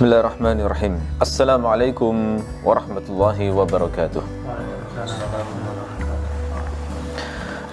[0.00, 2.14] بسم الله الرحمن الرحيم السلام عليكم
[2.64, 4.22] ورحمة الله وبركاته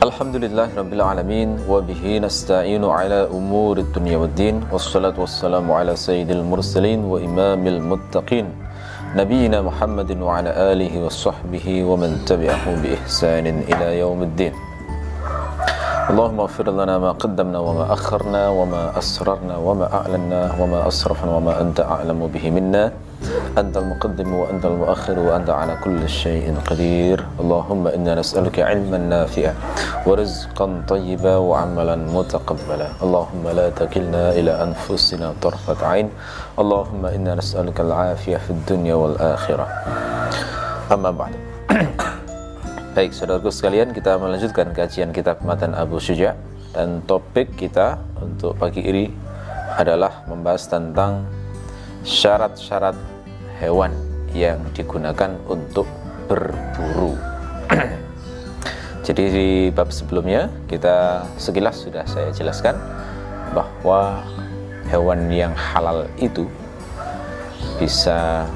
[0.03, 6.99] الحمد لله رب العالمين وبه نستعين على أمور الدنيا والدين والصلاة والسلام على سيد المرسلين
[7.07, 8.47] وإمام المتقين
[9.15, 14.66] نبينا محمد وعلى آله وصحبه ومن تبعه بإحسان إلى يوم الدين
[16.07, 21.79] اللهم اغفر لنا ما قدمنا وما أخرنا وما أسررنا وما أعلنا وما أسرفنا وما أنت
[21.83, 22.91] أعلم به منا.
[23.57, 27.25] أنت المقدم وأنت المؤخر وأنت على كل شيء قدير.
[27.39, 29.53] اللهم إنا نسألك علما نافعا
[30.07, 32.87] ورزقا طيبا وعملا متقبلا.
[33.03, 36.07] اللهم لا تكلنا إلى أنفسنا طرفة عين.
[36.59, 39.67] اللهم إنا نسألك العافية في الدنيا والآخرة.
[40.87, 41.35] أما بعد.
[42.97, 46.33] Baik, saudaraku sekalian, kita melanjutkan kajian kitab Matan Abu Syuja
[46.73, 49.05] dan topik kita untuk pagi ini
[49.77, 51.21] adalah membahas tentang
[52.01, 52.97] syarat-syarat
[53.61, 53.93] hewan
[54.33, 55.85] yang digunakan untuk
[56.25, 57.13] berburu.
[59.05, 62.81] Jadi di bab sebelumnya kita sekilas sudah saya jelaskan
[63.53, 64.25] bahwa
[64.89, 66.49] hewan yang halal itu
[67.77, 68.49] bisa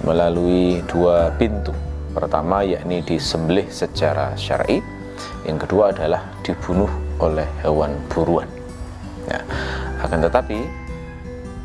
[0.00, 1.76] melalui dua pintu
[2.16, 4.80] Pertama yakni disembelih secara syar'i,
[5.44, 6.88] yang kedua adalah dibunuh
[7.20, 8.48] oleh hewan buruan.
[9.28, 9.44] Ya.
[10.00, 10.64] Akan tetapi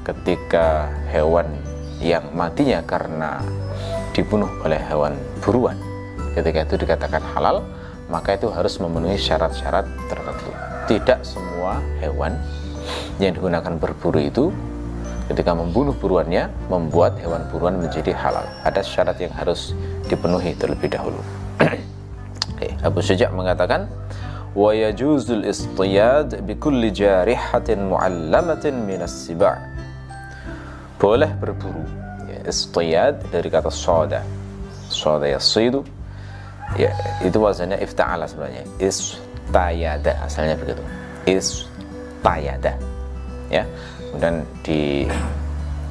[0.03, 1.47] ketika hewan
[2.03, 3.39] yang matinya karena
[4.11, 5.79] dibunuh oleh hewan buruan,
[6.35, 7.63] ketika itu dikatakan halal,
[8.11, 10.51] maka itu harus memenuhi syarat-syarat tertentu.
[10.91, 12.35] Tidak semua hewan
[13.23, 14.51] yang digunakan berburu itu
[15.29, 18.45] ketika membunuh buruannya membuat hewan buruan menjadi halal.
[18.65, 19.77] Ada syarat yang harus
[20.09, 21.19] dipenuhi terlebih dahulu.
[22.87, 23.89] Abu Syuja' mengatakan
[24.51, 29.57] wa yajuzul istiyad bi kulli jarihatin mu'allamatin minas siba'
[31.01, 31.81] boleh berburu
[32.29, 34.21] ya, istiyad dari kata soda.
[34.91, 35.87] Soda ya sidu
[36.75, 36.91] ya
[37.23, 38.67] itu wazannya ifta'ala sebenarnya.
[38.77, 40.83] Istayada asalnya begitu.
[41.25, 42.75] Istayada.
[43.51, 43.63] Ya
[44.11, 45.07] kemudian di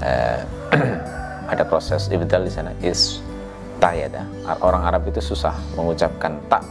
[0.04, 0.40] uh,
[1.52, 2.70] ada proses ibdal di sana.
[2.84, 3.24] Is
[3.80, 4.28] tayada
[4.60, 6.62] orang Arab itu susah mengucapkan tak.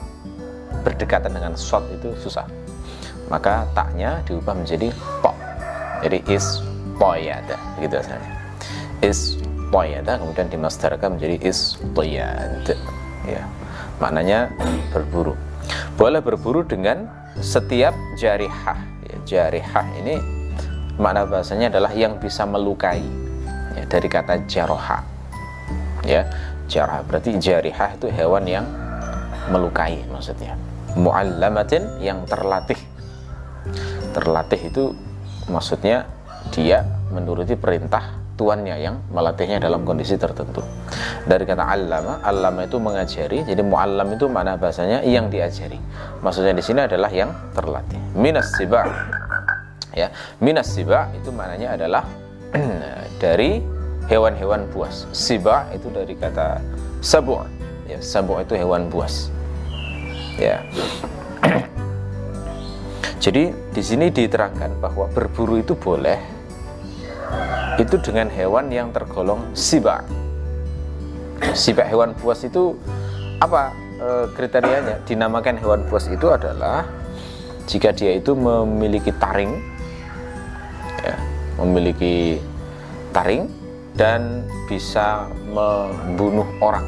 [0.86, 2.48] Berdekatan dengan shot itu susah.
[3.28, 5.36] Maka taknya diubah menjadi po.
[6.00, 6.64] Jadi is
[6.96, 8.40] poyada gitu asalnya
[9.00, 9.40] is
[9.72, 12.68] poyada kemudian dimasdarkan menjadi is toyad
[13.24, 13.44] ya.
[14.00, 14.52] Maknanya
[14.96, 15.36] berburu.
[16.00, 17.08] Boleh berburu dengan
[17.40, 20.39] setiap jarihah ya, jarihah ini
[21.00, 23.02] makna bahasanya adalah yang bisa melukai
[23.74, 25.00] ya, dari kata jaroha
[26.04, 26.28] ya.
[26.70, 28.62] Jarah berarti jarihah itu hewan yang
[29.50, 30.54] melukai maksudnya.
[30.94, 32.78] Muallamatin yang terlatih.
[34.14, 34.94] Terlatih itu
[35.50, 36.06] maksudnya
[36.54, 40.62] dia menuruti perintah tuannya yang melatihnya dalam kondisi tertentu.
[41.26, 45.82] Dari kata allama allama itu mengajari jadi muallam itu mana bahasanya yang diajari.
[46.22, 47.98] Maksudnya di sini adalah yang terlatih.
[48.14, 48.86] Minas siba
[49.94, 52.04] ya minas siba itu maknanya adalah
[53.24, 53.62] dari
[54.10, 55.06] hewan-hewan buas.
[55.14, 56.60] Siba itu dari kata
[57.00, 57.46] sabu.
[57.86, 59.30] Ya, sabu itu hewan buas.
[60.36, 60.66] Ya.
[63.24, 66.18] Jadi di sini diterangkan bahwa berburu itu boleh
[67.80, 70.04] itu dengan hewan yang tergolong siba.
[71.56, 72.76] Siba hewan buas itu
[73.40, 75.04] apa e, kriterianya?
[75.08, 76.84] Dinamakan hewan buas itu adalah
[77.70, 79.56] jika dia itu memiliki taring,
[81.60, 82.40] memiliki
[83.12, 83.50] taring
[84.00, 86.88] dan bisa membunuh orang.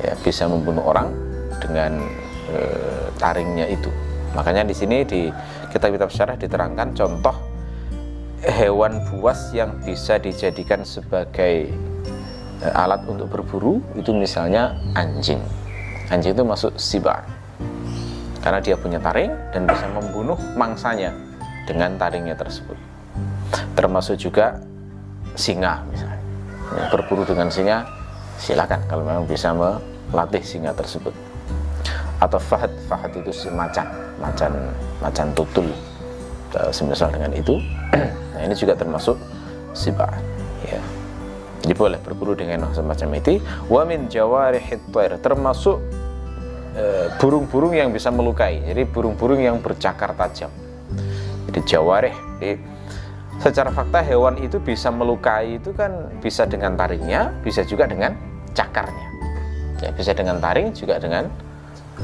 [0.00, 1.12] Ya bisa membunuh orang
[1.60, 2.00] dengan
[2.48, 2.58] e,
[3.20, 3.92] taringnya itu.
[4.32, 5.28] Makanya di sini di
[5.68, 7.36] kitab-kitab syarah diterangkan contoh
[8.44, 11.68] hewan buas yang bisa dijadikan sebagai
[12.64, 15.40] e, alat untuk berburu itu misalnya anjing.
[16.08, 17.24] Anjing itu masuk sibar.
[18.40, 21.16] Karena dia punya taring dan bisa membunuh mangsanya
[21.64, 22.93] dengan taringnya tersebut
[23.74, 24.60] termasuk juga
[25.34, 26.20] singa misalnya.
[26.74, 27.86] Ya, berburu dengan singa
[28.40, 29.54] silakan kalau memang bisa
[30.10, 31.14] melatih singa tersebut.
[32.18, 33.86] Atau fahad fahad itu si macan
[35.02, 35.68] macan tutul
[36.70, 37.58] semisal dengan itu.
[38.34, 39.14] Nah ini juga termasuk
[39.78, 40.10] siba
[40.66, 40.82] ya.
[41.62, 43.38] Jadi boleh berburu dengan semacam itu.
[43.70, 44.82] Wa min jawarihit
[45.22, 45.78] termasuk
[46.74, 48.58] eh, burung-burung yang bisa melukai.
[48.66, 50.50] Jadi burung-burung yang bercakar tajam.
[51.46, 52.58] Jadi jawarih jadi
[53.42, 58.14] secara fakta hewan itu bisa melukai itu kan bisa dengan taringnya, bisa juga dengan
[58.54, 59.08] cakarnya.
[59.82, 61.28] Ya, bisa dengan taring juga dengan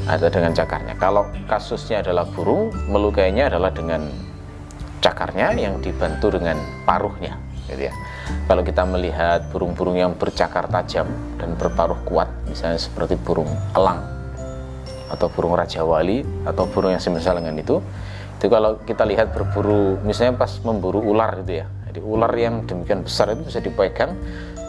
[0.06, 0.94] atau dengan cakarnya.
[0.98, 4.06] Kalau kasusnya adalah burung, melukainya adalah dengan
[5.00, 7.38] cakarnya yang dibantu dengan paruhnya.
[7.70, 7.94] gitu ya.
[8.50, 11.06] Kalau kita melihat burung-burung yang bercakar tajam
[11.38, 13.46] dan berparuh kuat, misalnya seperti burung
[13.78, 14.02] elang
[15.10, 17.78] atau burung raja wali atau burung yang semisal dengan itu,
[18.40, 23.04] itu kalau kita lihat berburu, misalnya pas memburu ular gitu ya, jadi ular yang demikian
[23.04, 24.16] besar itu bisa dipegang,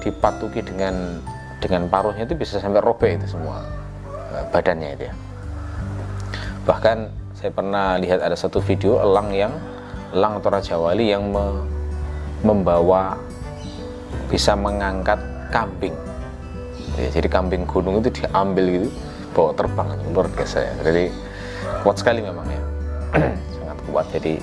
[0.04, 1.24] dipatuki dengan
[1.64, 3.64] dengan paruhnya itu bisa sampai robek itu semua
[4.36, 5.14] eh, badannya itu ya.
[6.68, 6.98] Bahkan
[7.32, 9.56] saya pernah lihat ada satu video elang yang
[10.12, 11.64] elang atau raja wali yang me,
[12.44, 13.16] membawa
[14.28, 15.96] bisa mengangkat kambing.
[17.00, 18.90] Ya, jadi kambing gunung itu diambil gitu,
[19.32, 20.74] bawa terbang luar biasa ya.
[20.84, 21.04] Jadi
[21.88, 22.62] kuat sekali memang ya,
[23.90, 24.10] kuat.
[24.14, 24.38] Jadi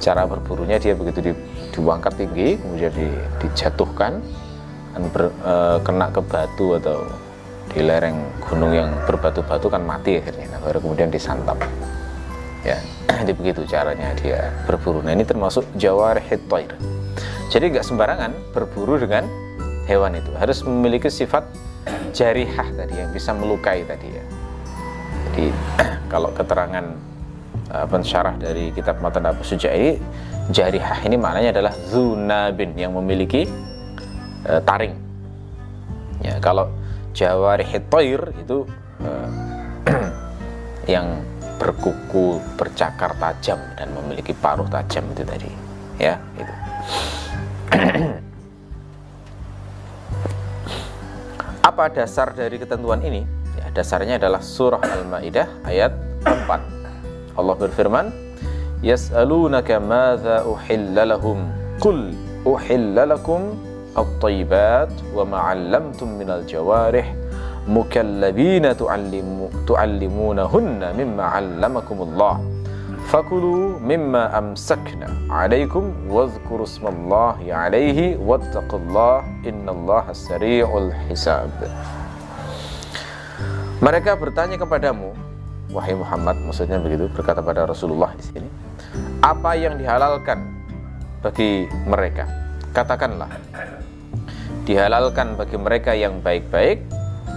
[0.00, 1.32] cara berburunya dia begitu di,
[1.72, 3.08] diangkat tinggi, kemudian di,
[3.40, 4.20] dijatuhkan
[4.96, 7.04] dan ber, e, kena ke batu atau
[7.72, 10.56] di lereng gunung yang berbatu-batu kan mati akhirnya.
[10.56, 11.58] Nah, baru kemudian disantap.
[12.64, 12.80] Ya,
[13.22, 15.04] jadi begitu caranya dia berburu.
[15.04, 16.72] Nah ini termasuk jawar hitoir.
[17.46, 19.24] Jadi nggak sembarangan berburu dengan
[19.86, 21.46] hewan itu harus memiliki sifat
[22.10, 24.24] jarihah tadi yang bisa melukai tadi ya.
[25.30, 25.46] Jadi
[26.12, 27.15] kalau keterangan
[27.72, 29.98] uh, pensyarah dari kitab Matan Abu Suja ini
[30.50, 33.46] jarihah ini maknanya adalah zunabin yang memiliki
[34.46, 34.94] uh, taring.
[36.22, 36.70] Ya, kalau
[37.12, 38.66] jawarih toir itu
[39.02, 39.28] uh,
[40.94, 41.22] yang
[41.56, 45.48] berkuku bercakar tajam dan memiliki paruh tajam itu tadi
[45.96, 46.52] ya itu
[51.66, 53.26] Apa dasar dari ketentuan ini?
[53.58, 55.90] Ya, dasarnya adalah surah Al-Maidah ayat
[56.22, 56.75] 4.
[57.36, 58.12] Allah berfirman,
[58.80, 61.48] "Yas'alunaka madza uhilla lahum?
[61.80, 62.16] Qul
[62.48, 63.56] uhilla lakum
[63.96, 67.04] at-thayyibat wa ma 'allamtum minal jawarih
[67.68, 72.56] mukallabina tu'allimu tu'allimunahunna mimma 'allamakumullah."
[73.06, 81.54] fakulu mimma amsakna alaikum wadhkuru smallahi alaihi wattaqullah innallaha sari'ul hisab
[83.78, 85.14] mereka bertanya kepadamu
[85.70, 88.48] wahai Muhammad maksudnya begitu berkata pada Rasulullah di sini
[89.20, 90.38] apa yang dihalalkan
[91.24, 92.28] bagi mereka?
[92.70, 93.32] Katakanlah
[94.68, 96.82] dihalalkan bagi mereka yang baik-baik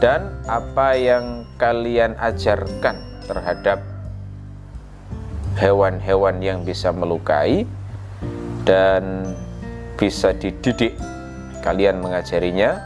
[0.01, 2.97] dan apa yang kalian ajarkan
[3.29, 3.79] terhadap
[5.61, 7.69] hewan-hewan yang bisa melukai
[8.65, 9.29] dan
[9.97, 10.97] bisa dididik
[11.61, 12.79] kalian mengajarinya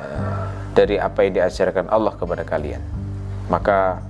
[0.00, 0.42] eh,
[0.72, 2.80] dari apa yang diajarkan Allah kepada kalian.
[3.52, 4.07] Maka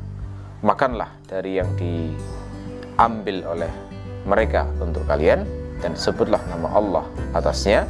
[0.61, 3.73] makanlah dari yang diambil oleh
[4.27, 5.47] mereka untuk kalian
[5.79, 7.05] dan sebutlah nama Allah
[7.39, 7.87] atasnya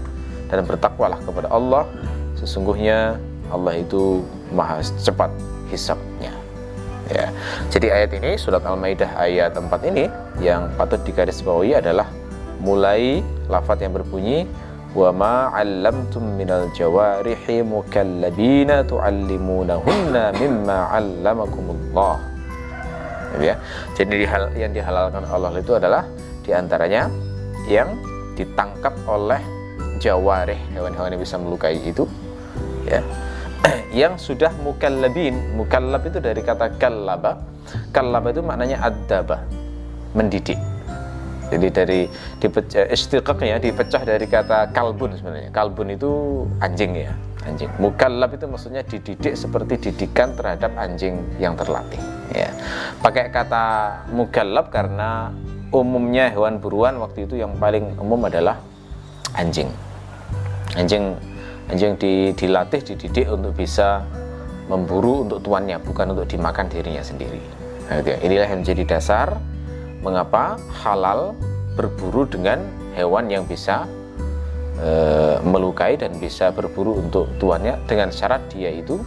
[0.52, 1.88] dan bertakwalah kepada Allah
[2.36, 3.16] sesungguhnya
[3.48, 4.20] Allah itu
[4.52, 5.32] maha cepat
[5.72, 6.32] hisabnya
[7.08, 7.32] ya.
[7.72, 10.04] Jadi ayat ini surat Al-Maidah ayat 4 ini
[10.44, 12.08] yang patut digarisbawahi adalah
[12.60, 14.44] mulai lafaz yang berbunyi
[14.92, 22.37] wa ma 'allamtum minal jawarihi mukallabina tu'allimunahunna mimma 'allamakumullah.
[23.36, 23.60] Ya.
[23.92, 26.08] Jadi hal yang dihalalkan Allah itu adalah
[26.40, 27.12] di antaranya
[27.68, 27.92] yang
[28.32, 29.42] ditangkap oleh
[30.00, 32.08] jawarih hewan-hewan yang bisa melukai itu
[32.88, 33.04] ya.
[33.90, 35.58] Yang sudah mukallabin.
[35.58, 37.42] Mukallab itu dari kata kallaba.
[37.90, 39.42] Kallaba itu maknanya adaba
[40.14, 40.56] mendidik.
[41.50, 42.00] Jadi dari
[42.94, 45.50] istiqaqnya dipecah dari kata kalbun sebenarnya.
[45.50, 47.12] Kalbun itu anjing ya
[47.42, 47.66] anjing.
[47.82, 52.50] Mukallab itu maksudnya dididik seperti didikan terhadap anjing yang terlatih ya.
[53.00, 53.64] Pakai kata
[54.12, 55.32] mukallab karena
[55.68, 58.56] umumnya hewan buruan waktu itu yang paling umum adalah
[59.36, 59.68] anjing.
[60.76, 61.16] Anjing
[61.68, 64.00] anjing di, dilatih dididik untuk bisa
[64.68, 67.40] memburu untuk tuannya bukan untuk dimakan dirinya sendiri.
[67.88, 68.18] Nah, gitu ya.
[68.20, 69.36] inilah yang menjadi dasar
[70.04, 71.32] mengapa halal
[71.76, 72.60] berburu dengan
[72.92, 73.88] hewan yang bisa
[74.76, 74.90] e,
[75.42, 79.00] melukai dan bisa berburu untuk tuannya dengan syarat dia itu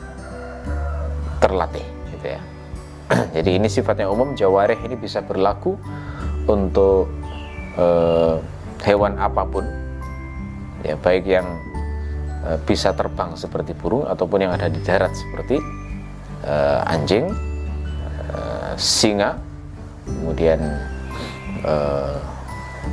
[1.42, 1.84] terlatih
[2.16, 2.42] gitu ya
[3.31, 5.79] jadi ini sifatnya umum jawareh ini bisa berlaku
[6.45, 7.07] untuk
[7.79, 7.85] e,
[8.83, 9.65] hewan apa pun.
[10.81, 11.45] Ya baik yang
[12.41, 15.61] Eh, bisa terbang seperti burung ataupun yang ada di darat seperti
[16.41, 17.29] uh, anjing,
[18.33, 19.38] uh, singa,
[20.09, 20.57] kemudian
[21.61, 22.17] uh,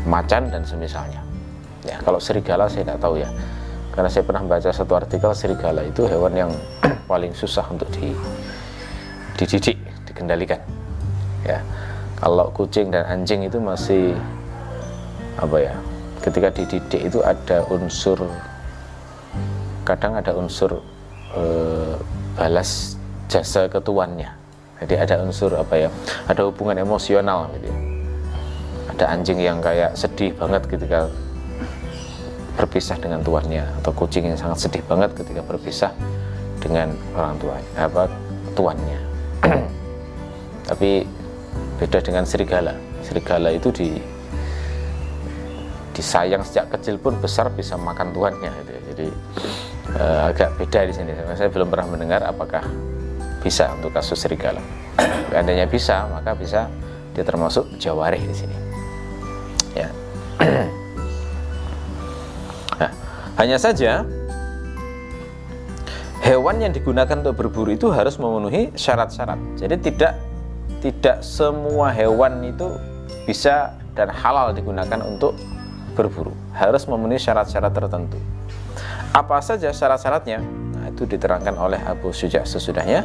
[0.04, 1.24] macan dan semisalnya.
[1.80, 3.32] Ya, kalau serigala saya tidak tahu ya,
[3.96, 6.52] karena saya pernah baca satu artikel serigala itu hewan yang
[7.10, 8.12] paling susah untuk di,
[9.40, 9.80] dididik,
[10.18, 10.58] dikendalikan.
[11.46, 11.62] Ya,
[12.18, 14.18] kalau kucing dan anjing itu masih
[15.38, 15.74] apa ya?
[16.18, 18.26] Ketika dididik itu ada unsur
[19.88, 20.84] kadang ada unsur
[21.32, 21.42] e,
[22.36, 23.00] balas
[23.32, 24.28] jasa ketuannya
[24.84, 25.88] jadi ada unsur apa ya
[26.28, 27.72] ada hubungan emosional gitu
[28.92, 31.08] ada anjing yang kayak sedih banget ketika
[32.60, 35.92] berpisah dengan tuannya atau kucing yang sangat sedih banget ketika berpisah
[36.60, 38.12] dengan orang tua apa
[38.52, 39.00] tuannya
[40.78, 41.02] tapi
[41.82, 42.70] beda dengan serigala.
[43.02, 43.98] Serigala itu di
[45.90, 48.70] disayang sejak kecil pun besar bisa makan tuannya gitu.
[48.70, 48.80] Ya.
[48.94, 49.06] jadi
[49.98, 51.10] uh, agak beda di sini.
[51.34, 52.62] Saya belum pernah mendengar apakah
[53.42, 54.62] bisa untuk kasus serigala.
[55.34, 56.70] Seandainya bisa maka bisa
[57.10, 58.56] dia termasuk jawareh di sini.
[59.74, 59.90] Ya.
[62.78, 62.94] Nah,
[63.42, 64.06] hanya saja
[66.22, 69.58] hewan yang digunakan untuk berburu itu harus memenuhi syarat-syarat.
[69.58, 70.27] Jadi tidak
[70.78, 72.70] tidak semua hewan itu
[73.26, 75.34] bisa dan halal digunakan untuk
[75.98, 76.30] berburu.
[76.54, 78.18] Harus memenuhi syarat-syarat tertentu.
[79.10, 80.38] Apa saja syarat-syaratnya?
[80.78, 83.02] Nah itu diterangkan oleh Abu Suja sesudahnya.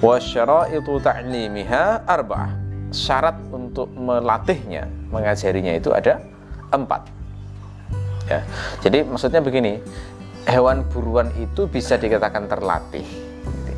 [0.00, 2.56] Wa syaraitu ta'limiha arba'ah.
[2.90, 6.18] Syarat untuk melatihnya mengajarinya itu ada
[6.72, 7.06] empat.
[8.26, 8.42] Ya
[8.80, 9.78] jadi maksudnya begini
[10.48, 13.04] hewan buruan itu bisa dikatakan terlatih.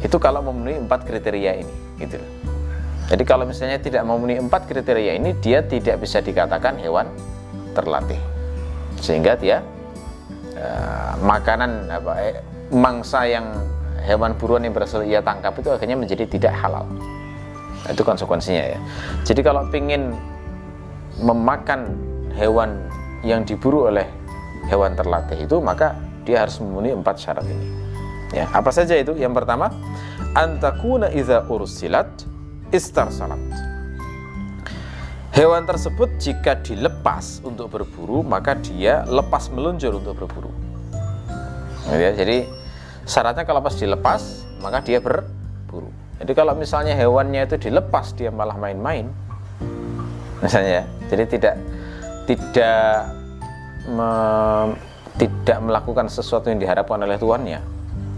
[0.00, 2.16] Itu kalau memenuhi empat kriteria ini gitu
[3.12, 7.12] jadi kalau misalnya tidak memenuhi empat kriteria ini dia tidak bisa dikatakan hewan
[7.76, 8.16] terlatih.
[9.04, 9.60] Sehingga dia
[10.56, 12.40] uh, makanan apa eh,
[12.72, 13.52] mangsa yang
[14.00, 16.88] hewan buruan yang berhasil ia tangkap itu akhirnya menjadi tidak halal.
[17.84, 18.78] Nah, itu konsekuensinya ya.
[19.28, 20.16] Jadi kalau ingin
[21.20, 21.92] memakan
[22.32, 22.80] hewan
[23.20, 24.08] yang diburu oleh
[24.72, 25.92] hewan terlatih itu maka
[26.24, 27.68] dia harus memenuhi empat syarat ini.
[28.32, 29.12] Ya apa saja itu?
[29.20, 29.68] Yang pertama
[30.32, 32.31] antakuna iza ursilat
[32.72, 33.38] istarsalat
[35.32, 40.52] hewan tersebut jika dilepas untuk berburu maka dia lepas meluncur untuk berburu.
[41.92, 42.46] Ya, jadi
[43.08, 45.90] syaratnya kalau pas dilepas maka dia berburu.
[46.22, 49.08] Jadi kalau misalnya hewannya itu dilepas dia malah main-main.
[50.44, 51.54] Misalnya jadi tidak
[52.28, 53.10] tidak
[53.88, 54.10] me,
[55.18, 57.60] tidak melakukan sesuatu yang diharapkan oleh tuannya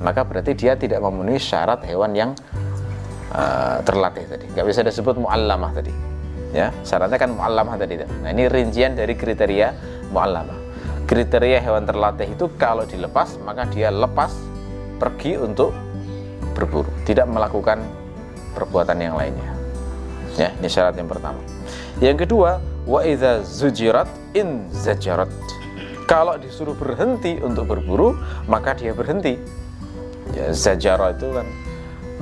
[0.05, 2.31] maka berarti dia tidak memenuhi syarat hewan yang
[3.35, 4.47] uh, terlatih tadi.
[4.55, 5.93] Nggak bisa disebut muallamah tadi.
[6.55, 9.75] Ya syaratnya kan muallamah tadi nah ini rincian dari kriteria
[10.15, 10.55] muallamah.
[11.05, 14.31] Kriteria hewan terlatih itu kalau dilepas maka dia lepas
[15.03, 15.75] pergi untuk
[16.55, 16.89] berburu.
[17.03, 17.83] Tidak melakukan
[18.55, 19.51] perbuatan yang lainnya.
[20.39, 21.43] Ya ini syarat yang pertama.
[21.99, 24.07] Yang kedua wa idza zujirat
[24.39, 25.29] in zajarat.
[26.07, 28.15] Kalau disuruh berhenti untuk berburu
[28.47, 29.35] maka dia berhenti.
[30.39, 31.47] Ya zajara itu kan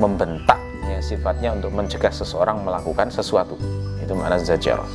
[0.00, 3.55] membentak yang sifatnya untuk mencegah seseorang melakukan sesuatu.
[4.03, 4.87] Itu makna zajara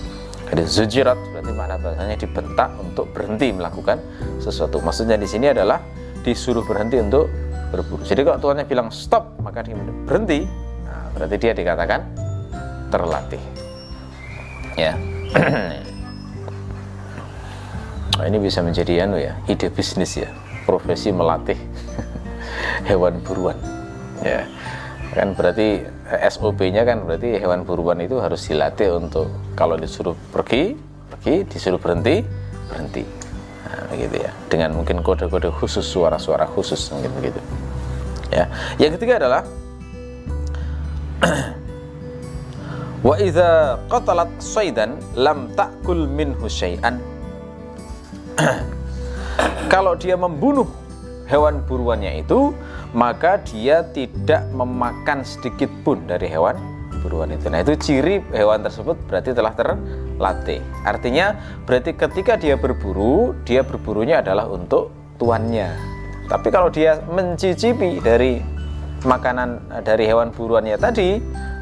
[0.47, 3.99] jadi zujirat berarti makna bahasanya dibentak untuk berhenti melakukan
[4.39, 4.79] sesuatu.
[4.79, 5.83] Maksudnya di sini adalah
[6.23, 7.27] disuruh berhenti untuk
[7.67, 7.99] berburu.
[8.07, 9.75] Jadi kalau tuannya bilang stop maka dia
[10.07, 10.47] berhenti.
[10.87, 11.99] Nah, berarti dia dikatakan
[12.91, 13.43] terlatih.
[14.79, 14.93] Ya.
[18.17, 20.25] Nah, ini bisa menjadi anu ya ide bisnis ya.
[20.65, 21.53] Profesi melatih
[22.89, 23.53] hewan buruan.
[24.25, 24.49] Ya
[25.17, 29.25] kan berarti eh, SOP-nya kan berarti hewan buruan itu harus dilatih untuk
[29.57, 30.77] kalau disuruh pergi
[31.09, 32.21] pergi disuruh berhenti
[32.69, 33.01] berhenti.
[33.67, 34.31] Nah, begitu ya.
[34.47, 37.41] Dengan mungkin kode-kode khusus suara-suara khusus mungkin begitu.
[38.29, 38.45] Ya.
[38.77, 39.41] Yang ketiga adalah
[43.07, 47.01] Wa idza qatalat saidan lam ta'kul minhu syai'an.
[49.73, 50.67] Kalau dia membunuh
[51.27, 52.55] hewan buruannya itu,
[52.95, 56.55] maka dia tidak memakan sedikit pun dari hewan
[57.03, 57.47] buruan itu.
[57.47, 60.59] Nah, itu ciri hewan tersebut berarti telah terlatih.
[60.83, 64.89] Artinya, berarti ketika dia berburu, dia berburunya adalah untuk
[65.21, 65.69] tuannya.
[66.27, 68.43] Tapi kalau dia mencicipi dari
[69.05, 71.21] makanan dari hewan buruannya tadi,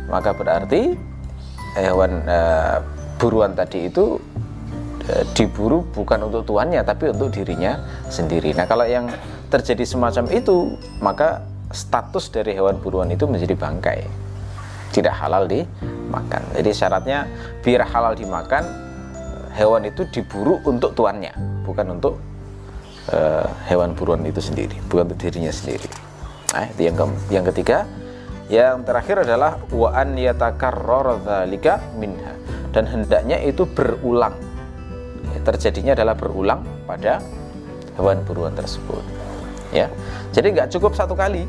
[0.10, 0.96] maka berarti
[1.78, 2.80] hewan uh,
[3.22, 4.18] buruan tadi itu
[5.12, 8.56] uh, diburu bukan untuk tuannya tapi untuk dirinya sendiri.
[8.56, 9.06] Nah, kalau yang
[9.56, 14.04] terjadi semacam itu, maka status dari hewan buruan itu menjadi bangkai.
[14.92, 16.44] Tidak halal dimakan.
[16.52, 17.24] Jadi syaratnya
[17.64, 18.64] biar halal dimakan,
[19.56, 21.32] hewan itu diburu untuk tuannya,
[21.64, 22.20] bukan untuk
[23.16, 25.88] uh, hewan buruan itu sendiri, bukan untuk dirinya sendiri.
[26.52, 27.78] Nah, itu yang ke yang ketiga
[28.46, 31.18] yang terakhir adalah wa an yatakarrar
[31.98, 32.32] minha
[32.76, 34.36] dan hendaknya itu berulang.
[35.34, 37.24] Ya, terjadinya adalah berulang pada
[37.98, 39.25] hewan buruan tersebut.
[39.74, 39.88] Ya.
[40.34, 41.46] Jadi nggak cukup satu kali.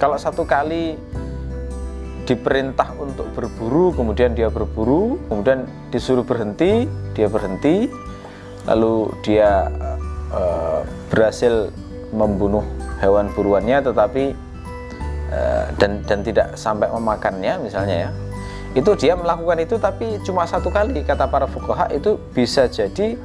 [0.00, 0.98] Kalau satu kali
[2.26, 7.90] diperintah untuk berburu, kemudian dia berburu, kemudian disuruh berhenti, dia berhenti,
[8.66, 9.70] lalu dia
[10.30, 11.70] uh, berhasil
[12.14, 12.62] membunuh
[13.02, 14.34] hewan buruannya, tetapi
[15.32, 18.10] Eh, dan dan tidak sampai memakannya misalnya ya
[18.76, 23.16] itu dia melakukan itu tapi cuma satu kali kata para fukoha itu bisa jadi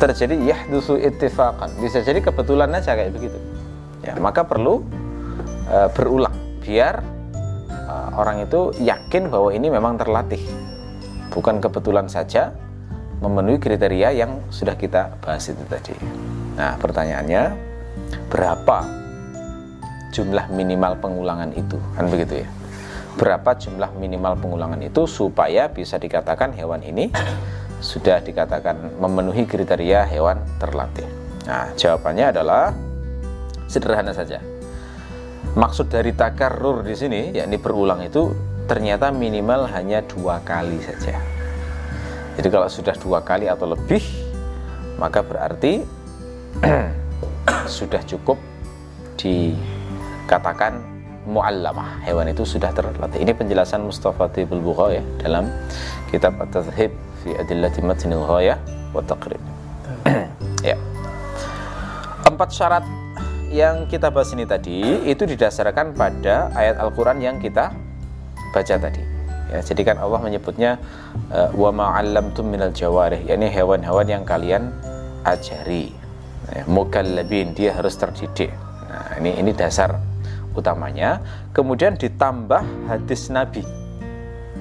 [0.00, 1.76] terjadi yahdusu ittifaqan.
[1.80, 3.38] Bisa jadi kebetulan aja kayak begitu.
[4.00, 4.80] Ya maka perlu
[5.68, 7.02] uh, berulang biar
[7.86, 10.40] uh, orang itu yakin bahwa ini memang terlatih.
[11.30, 12.56] Bukan kebetulan saja
[13.20, 15.92] memenuhi kriteria yang sudah kita bahas itu tadi.
[16.56, 17.42] Nah pertanyaannya
[18.32, 18.78] berapa
[20.12, 21.76] jumlah minimal pengulangan itu?
[21.96, 22.48] Kan begitu ya?
[23.16, 27.08] Berapa jumlah minimal pengulangan itu supaya bisa dikatakan hewan ini
[27.80, 31.06] sudah dikatakan memenuhi kriteria hewan terlatih.
[31.46, 32.74] Nah, jawabannya adalah
[33.70, 34.42] sederhana saja.
[35.56, 38.34] Maksud dari takarur di sini, yakni berulang itu
[38.66, 41.16] ternyata minimal hanya dua kali saja.
[42.36, 44.02] Jadi kalau sudah dua kali atau lebih,
[45.00, 45.80] maka berarti
[47.78, 48.36] sudah cukup
[49.16, 54.62] dikatakan mu'allamah hewan itu sudah terlatih ini penjelasan Mustafa Tibul
[54.94, 55.50] ya dalam
[56.12, 56.94] kitab At-Tadhib
[57.26, 58.58] fi Adillati Matnil Ghayah
[58.94, 59.42] wa Taqrib
[60.62, 60.78] ya.
[62.22, 62.86] Empat syarat
[63.50, 67.74] yang kita bahas ini tadi itu didasarkan pada ayat Al-Quran yang kita
[68.54, 69.02] baca tadi.
[69.50, 70.78] Ya jadi kan Allah menyebutnya
[71.30, 74.70] eh, wa ma'allamtum minal jawarih yakni hewan-hewan yang kalian
[75.26, 75.90] ajari.
[76.46, 78.54] Ya, mukallabin dia harus terdidik.
[78.86, 79.98] Nah ini ini dasar
[80.54, 81.18] utamanya.
[81.50, 83.66] Kemudian ditambah hadis Nabi.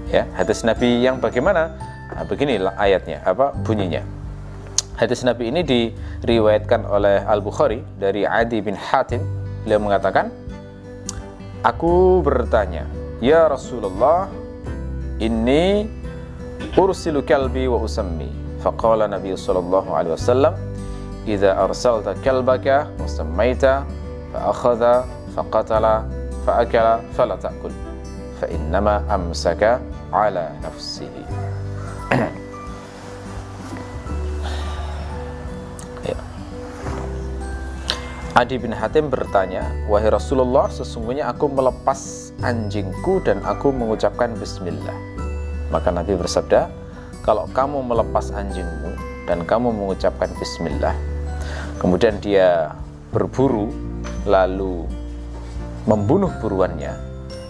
[0.10, 4.04] Ya hadis Nabi yang bagaimana nah, begini ayatnya apa bunyinya.
[4.96, 9.20] Hadis Nabi ini diriwayatkan oleh Al Bukhari dari Adi bin Hatim.
[9.68, 10.32] Beliau mengatakan
[11.66, 12.88] aku bertanya
[13.20, 14.32] ya Rasulullah
[15.20, 15.90] ini
[16.80, 18.32] ursilu kalbi wa usammi
[18.64, 20.54] faqala Nabi sallallahu alaihi wasallam
[21.28, 23.84] idza arsalta kalbaka wa sammaita
[24.32, 24.94] fa akhadha
[25.36, 26.08] faqatala
[26.46, 27.74] fa'akala fala ta'kul.
[28.38, 29.82] Fa innama amsaka
[30.14, 31.26] ala nafsihi.
[38.36, 44.92] Adi bin Hatim bertanya, Wahai Rasulullah, sesungguhnya aku melepas anjingku dan aku mengucapkan Bismillah.
[45.72, 46.68] Maka Nabi bersabda,
[47.24, 48.92] kalau kamu melepas anjingmu
[49.24, 50.92] dan kamu mengucapkan Bismillah,
[51.80, 52.76] kemudian dia
[53.16, 53.72] berburu,
[54.28, 54.84] lalu
[55.88, 56.92] membunuh buruannya,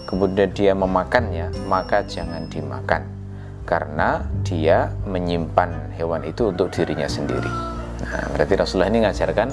[0.05, 3.14] kemudian dia memakannya, maka jangan dimakan
[3.64, 7.50] karena dia menyimpan hewan itu untuk dirinya sendiri.
[8.02, 9.48] Nah, berarti Rasulullah ini mengajarkan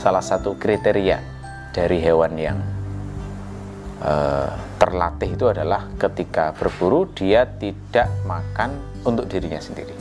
[0.00, 1.18] salah satu kriteria
[1.70, 2.58] dari hewan yang
[4.02, 8.74] uh, terlatih itu adalah ketika berburu dia tidak makan
[9.06, 9.94] untuk dirinya sendiri.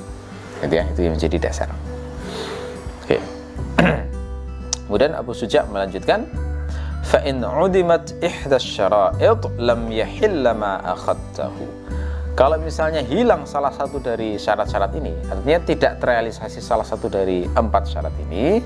[0.64, 1.70] Gitu ya, itu yang menjadi dasar.
[3.04, 3.20] Oke.
[4.88, 6.26] Kemudian Abu Suja melanjutkan
[7.04, 11.52] فإن عدمت إحدى الشرائط لم يحل ما أخذته
[12.39, 17.91] kalau misalnya hilang salah satu dari syarat-syarat ini artinya tidak terrealisasi salah satu dari empat
[17.91, 18.63] syarat ini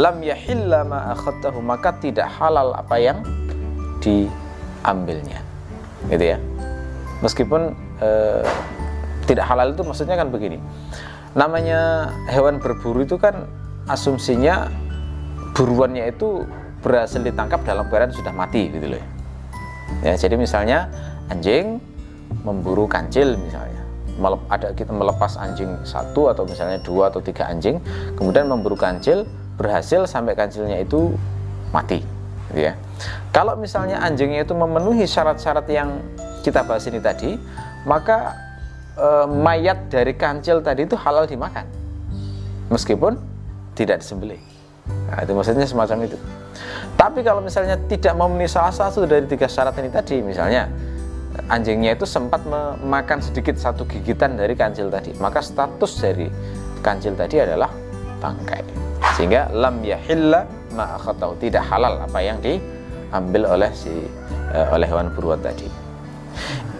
[0.00, 1.12] lam yahilla ma
[1.60, 3.20] maka tidak halal apa yang
[4.02, 5.40] diambilnya.
[6.10, 6.38] Gitu ya.
[7.22, 7.72] Meskipun
[8.02, 8.42] eh,
[9.24, 10.58] tidak halal itu maksudnya kan begini.
[11.38, 13.46] Namanya hewan berburu itu kan
[13.86, 14.72] asumsinya
[15.54, 16.42] buruannya itu
[16.82, 19.04] berhasil ditangkap dalam keadaan sudah mati gitu loh.
[20.02, 20.90] Ya jadi misalnya
[21.30, 21.80] anjing
[22.44, 23.82] memburu kancil misalnya.
[24.46, 27.82] Ada kita melepas anjing satu atau misalnya dua atau tiga anjing
[28.14, 29.26] kemudian memburu kancil
[29.58, 31.10] berhasil sampai kancilnya itu
[31.74, 31.98] mati
[32.54, 32.78] gitu ya.
[33.34, 35.98] Kalau misalnya anjingnya itu memenuhi syarat-syarat yang
[36.46, 37.34] kita bahas ini tadi
[37.82, 38.38] maka
[38.94, 41.66] e, mayat dari kancil tadi itu halal dimakan.
[42.70, 43.18] Meskipun
[43.74, 44.38] tidak disembelih.
[45.10, 46.16] Nah, itu maksudnya semacam itu.
[46.94, 50.70] Tapi kalau misalnya tidak memenuhi salah satu dari tiga syarat ini tadi, misalnya
[51.50, 56.26] anjingnya itu sempat memakan sedikit satu gigitan dari kancil tadi, maka status dari
[56.80, 57.70] kancil tadi adalah
[58.22, 58.62] bangkai.
[59.14, 60.98] Sehingga lam yahilla ma
[61.38, 63.92] tidak halal apa yang diambil oleh si
[64.50, 65.70] uh, oleh hewan buruan tadi.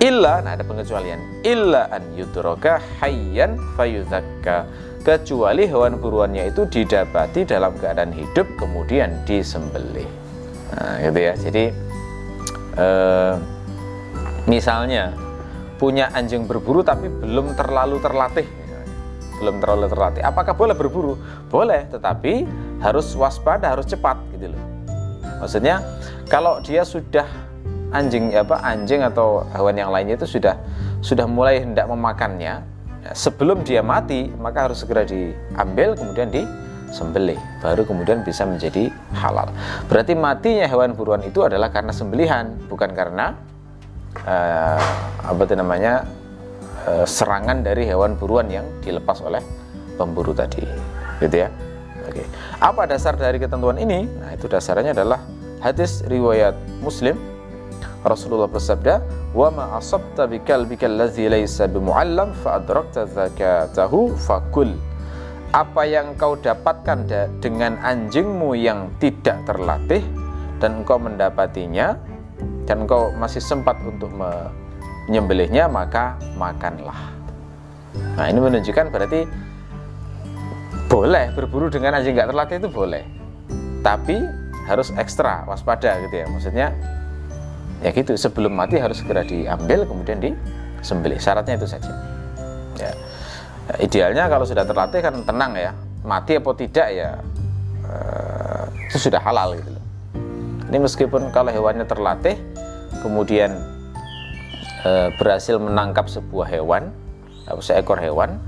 [0.02, 1.46] Illa, nah ada pengecualian.
[1.46, 4.66] Illa an yudroka hayyan fayudzakka
[5.04, 10.08] kecuali hewan buruannya itu didapati dalam keadaan hidup kemudian disembelih
[10.72, 11.64] nah, gitu ya jadi
[12.80, 13.34] eh,
[14.44, 15.14] misalnya
[15.76, 18.46] punya anjing berburu tapi belum terlalu terlatih.
[19.42, 20.22] Belum terlalu terlatih.
[20.22, 21.18] Apakah boleh berburu?
[21.50, 22.46] Boleh tetapi
[22.78, 24.62] harus waspada harus cepat gitu loh.
[25.42, 25.82] Maksudnya
[26.30, 27.26] kalau dia sudah
[27.90, 30.54] anjing apa anjing atau hewan yang lainnya itu sudah
[31.04, 37.36] sudah mulai hendak memakannya Ya, sebelum dia mati maka harus segera diambil kemudian disembelih.
[37.60, 39.52] Baru kemudian bisa menjadi halal.
[39.92, 43.36] Berarti matinya hewan buruan itu adalah karena sembelihan bukan karena
[44.22, 44.80] uh,
[45.26, 46.06] apa itu namanya?
[46.84, 49.40] Uh, serangan dari hewan buruan yang dilepas oleh
[49.96, 50.62] pemburu tadi.
[51.18, 51.48] Gitu ya?
[52.04, 52.22] Oke.
[52.60, 54.04] Apa dasar dari ketentuan ini?
[54.04, 55.24] Nah itu dasarnya adalah
[55.64, 57.16] hadis riwayat muslim.
[58.04, 59.00] Rasulullah bersabda
[59.32, 64.76] wa ma asabta bi kalbika allazi laysa bimuallam fa adrakta zakatahu fakul.
[65.56, 67.08] Apa yang kau dapatkan
[67.40, 70.04] dengan anjingmu yang tidak terlatih
[70.60, 71.96] dan engkau mendapatinya
[72.64, 77.12] dan engkau masih sempat untuk menyembelihnya maka makanlah.
[78.18, 79.28] Nah ini menunjukkan berarti
[80.88, 83.04] boleh berburu dengan anjing nggak terlatih itu boleh.
[83.84, 84.16] Tapi
[84.64, 86.26] harus ekstra waspada gitu ya.
[86.30, 86.66] Maksudnya
[87.84, 91.20] ya gitu sebelum mati harus segera diambil kemudian disembelih.
[91.20, 91.92] Syaratnya itu saja.
[92.80, 92.92] Ya.
[93.80, 95.72] Idealnya kalau sudah terlatih kan tenang ya.
[96.04, 97.16] Mati atau tidak ya
[97.88, 99.73] eh, itu sudah halal gitu
[100.74, 102.34] ini meskipun kalau hewannya terlatih
[102.98, 103.54] kemudian
[104.82, 106.90] e, berhasil menangkap sebuah hewan
[107.46, 108.42] atau seekor hewan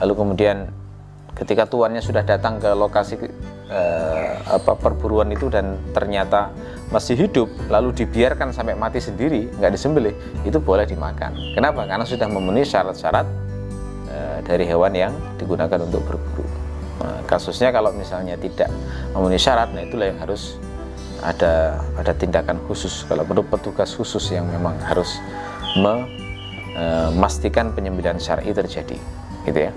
[0.00, 0.72] lalu kemudian
[1.36, 3.20] ketika tuannya sudah datang ke lokasi
[3.68, 3.80] e,
[4.48, 6.48] apa perburuan itu dan ternyata
[6.88, 10.16] masih hidup lalu dibiarkan sampai mati sendiri nggak disembelih
[10.48, 11.36] itu boleh dimakan.
[11.52, 11.84] Kenapa?
[11.84, 13.28] Karena sudah memenuhi syarat-syarat
[14.08, 16.48] e, dari hewan yang digunakan untuk berburu.
[17.00, 18.68] Nah, kasusnya kalau misalnya tidak
[19.16, 20.56] memenuhi syarat nah itulah yang harus
[21.22, 23.06] ada ada tindakan khusus.
[23.06, 25.22] Kalau perlu petugas khusus yang memang harus
[25.78, 28.98] memastikan penyembelihan syar'i terjadi
[29.46, 29.72] gitu ya